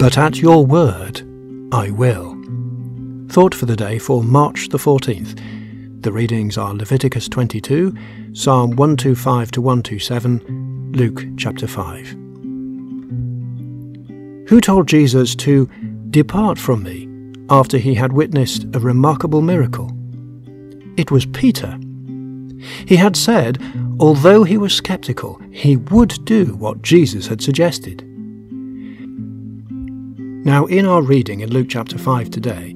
But 0.00 0.16
at 0.16 0.38
your 0.38 0.64
word, 0.64 1.20
I 1.74 1.90
will. 1.90 2.34
Thought 3.28 3.54
for 3.54 3.66
the 3.66 3.76
day 3.76 3.98
for 3.98 4.24
March 4.24 4.70
the 4.70 4.78
14th. 4.78 6.02
The 6.02 6.10
readings 6.10 6.56
are 6.56 6.72
Leviticus 6.72 7.28
22, 7.28 7.94
Psalm 8.32 8.70
125 8.76 9.50
to 9.50 9.60
127, 9.60 10.92
Luke 10.94 11.26
chapter 11.36 11.66
5. 11.66 12.08
Who 14.48 14.58
told 14.62 14.88
Jesus 14.88 15.34
to 15.34 15.66
depart 16.08 16.58
from 16.58 16.82
me 16.82 17.06
after 17.50 17.76
he 17.76 17.92
had 17.92 18.14
witnessed 18.14 18.64
a 18.72 18.80
remarkable 18.80 19.42
miracle? 19.42 19.92
It 20.96 21.10
was 21.10 21.26
Peter. 21.26 21.78
He 22.86 22.96
had 22.96 23.16
said, 23.16 23.62
although 24.00 24.44
he 24.44 24.56
was 24.56 24.72
skeptical, 24.72 25.38
he 25.50 25.76
would 25.76 26.24
do 26.24 26.56
what 26.56 26.80
Jesus 26.80 27.26
had 27.26 27.42
suggested. 27.42 28.09
Now, 30.42 30.64
in 30.64 30.86
our 30.86 31.02
reading 31.02 31.40
in 31.40 31.50
Luke 31.50 31.66
chapter 31.68 31.98
5 31.98 32.30
today, 32.30 32.74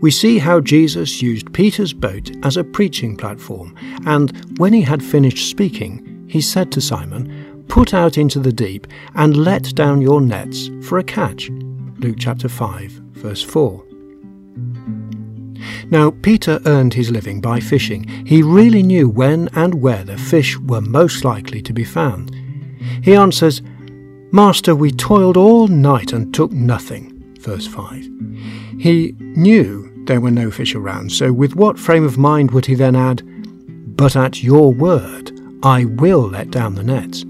we 0.00 0.12
see 0.12 0.38
how 0.38 0.60
Jesus 0.60 1.20
used 1.20 1.52
Peter's 1.52 1.92
boat 1.92 2.30
as 2.44 2.56
a 2.56 2.62
preaching 2.62 3.16
platform, 3.16 3.74
and 4.06 4.32
when 4.58 4.72
he 4.72 4.82
had 4.82 5.02
finished 5.02 5.50
speaking, 5.50 6.26
he 6.28 6.40
said 6.40 6.70
to 6.72 6.80
Simon, 6.80 7.64
Put 7.66 7.92
out 7.92 8.18
into 8.18 8.38
the 8.38 8.52
deep 8.52 8.86
and 9.16 9.36
let 9.36 9.74
down 9.74 10.00
your 10.00 10.20
nets 10.20 10.70
for 10.82 10.98
a 10.98 11.04
catch. 11.04 11.50
Luke 11.98 12.18
chapter 12.20 12.48
5, 12.48 12.92
verse 12.92 13.42
4. 13.42 13.84
Now, 15.90 16.12
Peter 16.22 16.60
earned 16.66 16.94
his 16.94 17.10
living 17.10 17.40
by 17.40 17.58
fishing. 17.58 18.06
He 18.24 18.44
really 18.44 18.84
knew 18.84 19.08
when 19.08 19.48
and 19.54 19.74
where 19.74 20.04
the 20.04 20.16
fish 20.16 20.56
were 20.56 20.80
most 20.80 21.24
likely 21.24 21.62
to 21.62 21.72
be 21.72 21.84
found. 21.84 22.32
He 23.02 23.16
answers, 23.16 23.60
Master, 24.34 24.74
we 24.74 24.90
toiled 24.90 25.36
all 25.36 25.68
night 25.68 26.14
and 26.14 26.32
took 26.32 26.52
nothing. 26.52 27.22
Verse 27.40 27.66
5. 27.66 28.08
He 28.78 29.14
knew 29.18 29.92
there 30.06 30.22
were 30.22 30.30
no 30.30 30.50
fish 30.50 30.74
around, 30.74 31.12
so 31.12 31.34
with 31.34 31.54
what 31.54 31.78
frame 31.78 32.04
of 32.04 32.16
mind 32.16 32.50
would 32.52 32.64
he 32.64 32.74
then 32.74 32.96
add, 32.96 33.22
But 33.94 34.16
at 34.16 34.42
your 34.42 34.72
word 34.72 35.38
I 35.62 35.84
will 35.84 36.22
let 36.30 36.50
down 36.50 36.76
the 36.76 36.82
nets? 36.82 37.24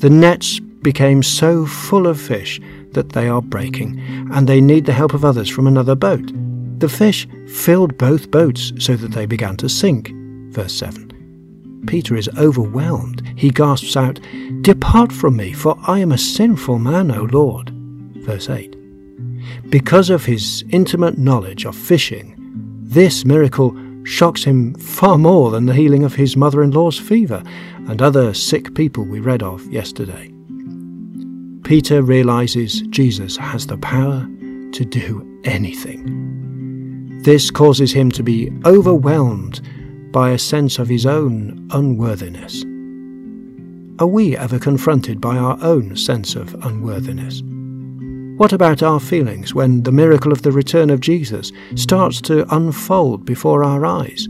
The 0.00 0.08
nets 0.08 0.58
became 0.58 1.22
so 1.22 1.66
full 1.66 2.06
of 2.06 2.18
fish 2.18 2.58
that 2.92 3.10
they 3.10 3.28
are 3.28 3.42
breaking, 3.42 4.00
and 4.32 4.48
they 4.48 4.62
need 4.62 4.86
the 4.86 4.94
help 4.94 5.12
of 5.12 5.24
others 5.24 5.50
from 5.50 5.66
another 5.66 5.94
boat. 5.94 6.32
The 6.78 6.88
fish 6.88 7.28
filled 7.46 7.98
both 7.98 8.30
boats 8.30 8.72
so 8.78 8.96
that 8.96 9.12
they 9.12 9.26
began 9.26 9.58
to 9.58 9.68
sink. 9.68 10.10
Verse 10.50 10.72
7. 10.72 11.09
Peter 11.86 12.16
is 12.16 12.28
overwhelmed. 12.38 13.22
He 13.36 13.50
gasps 13.50 13.96
out, 13.96 14.20
Depart 14.62 15.12
from 15.12 15.36
me, 15.36 15.52
for 15.52 15.78
I 15.86 15.98
am 16.00 16.12
a 16.12 16.18
sinful 16.18 16.78
man, 16.78 17.10
O 17.10 17.24
Lord. 17.24 17.70
Verse 18.16 18.48
8. 18.48 18.76
Because 19.70 20.10
of 20.10 20.24
his 20.24 20.64
intimate 20.70 21.18
knowledge 21.18 21.64
of 21.64 21.76
fishing, 21.76 22.34
this 22.82 23.24
miracle 23.24 23.76
shocks 24.04 24.44
him 24.44 24.74
far 24.74 25.18
more 25.18 25.50
than 25.50 25.66
the 25.66 25.74
healing 25.74 26.04
of 26.04 26.14
his 26.14 26.36
mother 26.36 26.62
in 26.62 26.70
law's 26.70 26.98
fever 26.98 27.42
and 27.88 28.02
other 28.02 28.34
sick 28.34 28.74
people 28.74 29.04
we 29.04 29.20
read 29.20 29.42
of 29.42 29.64
yesterday. 29.66 30.32
Peter 31.64 32.02
realizes 32.02 32.82
Jesus 32.88 33.36
has 33.36 33.66
the 33.66 33.78
power 33.78 34.26
to 34.72 34.84
do 34.84 35.40
anything. 35.44 37.20
This 37.22 37.50
causes 37.50 37.92
him 37.92 38.10
to 38.12 38.22
be 38.22 38.50
overwhelmed 38.64 39.60
by 40.12 40.30
a 40.30 40.38
sense 40.38 40.78
of 40.78 40.88
his 40.88 41.06
own 41.06 41.68
unworthiness. 41.70 42.64
Are 44.00 44.06
we 44.06 44.36
ever 44.36 44.58
confronted 44.58 45.20
by 45.20 45.36
our 45.36 45.58
own 45.62 45.96
sense 45.96 46.34
of 46.34 46.54
unworthiness? 46.64 47.42
What 48.38 48.54
about 48.54 48.82
our 48.82 48.98
feelings 48.98 49.54
when 49.54 49.82
the 49.82 49.92
miracle 49.92 50.32
of 50.32 50.40
the 50.40 50.52
return 50.52 50.88
of 50.88 51.00
Jesus 51.00 51.52
starts 51.74 52.22
to 52.22 52.46
unfold 52.54 53.26
before 53.26 53.62
our 53.62 53.84
eyes? 53.84 54.26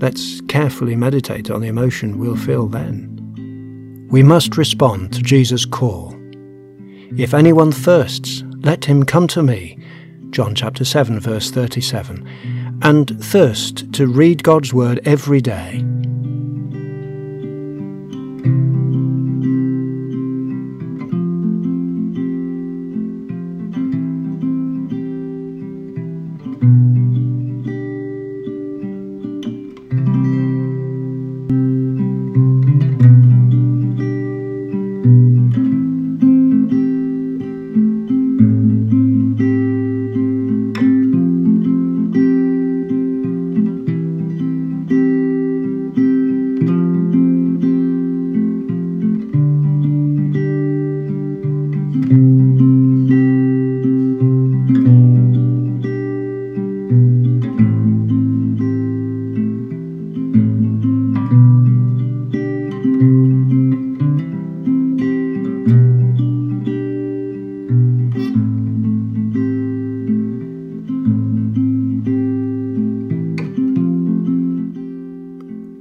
Let's 0.00 0.40
carefully 0.42 0.94
meditate 0.94 1.50
on 1.50 1.60
the 1.60 1.66
emotion 1.66 2.18
we'll 2.18 2.36
feel 2.36 2.68
then. 2.68 4.06
We 4.10 4.22
must 4.22 4.56
respond 4.56 5.12
to 5.14 5.22
Jesus' 5.22 5.64
call. 5.64 6.14
If 7.16 7.34
anyone 7.34 7.72
thirsts, 7.72 8.44
let 8.58 8.84
him 8.84 9.02
come 9.02 9.26
to 9.28 9.42
me. 9.42 9.76
John 10.30 10.54
chapter 10.54 10.84
7 10.84 11.18
verse 11.18 11.50
37. 11.50 12.24
And 12.82 13.22
thirst 13.24 13.92
to 13.94 14.06
read 14.06 14.42
God's 14.42 14.72
word 14.72 15.00
every 15.04 15.40
day. 15.40 15.84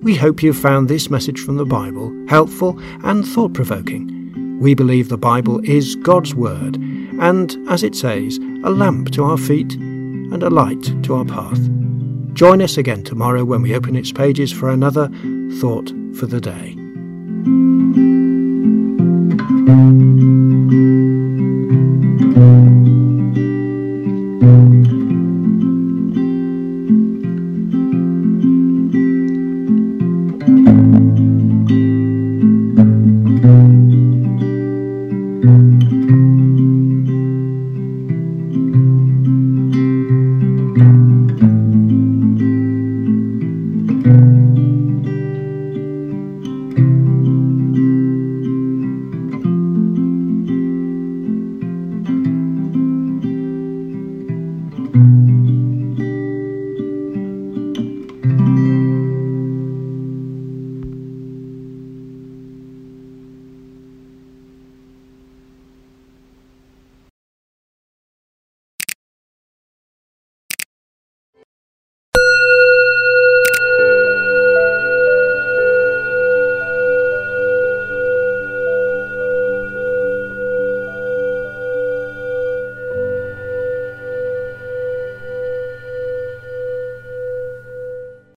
We 0.07 0.15
hope 0.15 0.41
you 0.41 0.53
found 0.53 0.87
this 0.87 1.09
message 1.09 1.37
from 1.37 1.57
the 1.57 1.65
Bible 1.65 2.15
helpful 2.29 2.79
and 3.03 3.27
thought 3.27 3.53
provoking. 3.53 4.57
We 4.57 4.73
believe 4.73 5.09
the 5.09 5.17
Bible 5.17 5.59
is 5.65 5.97
God's 5.97 6.33
Word, 6.33 6.77
and, 6.77 7.53
as 7.69 7.83
it 7.83 7.93
says, 7.93 8.37
a 8.63 8.69
lamp 8.69 9.11
to 9.11 9.25
our 9.25 9.37
feet 9.37 9.73
and 9.73 10.41
a 10.41 10.49
light 10.49 11.03
to 11.03 11.15
our 11.15 11.25
path. 11.25 11.59
Join 12.31 12.61
us 12.61 12.77
again 12.77 13.03
tomorrow 13.03 13.43
when 13.43 13.61
we 13.61 13.75
open 13.75 13.97
its 13.97 14.13
pages 14.13 14.49
for 14.49 14.69
another 14.69 15.09
Thought 15.59 15.91
for 16.15 16.25
the 16.25 16.39
Day. 16.39 16.86